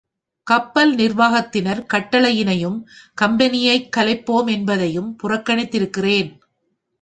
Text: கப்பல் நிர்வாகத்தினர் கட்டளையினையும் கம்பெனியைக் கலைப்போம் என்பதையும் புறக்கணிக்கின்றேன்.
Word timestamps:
கப்பல் 0.47 0.95
நிர்வாகத்தினர் 0.95 1.81
கட்டளையினையும் 1.93 2.79
கம்பெனியைக் 3.13 3.89
கலைப்போம் 3.97 4.49
என்பதையும் 4.51 5.15
புறக்கணிக்கின்றேன். 5.23 6.31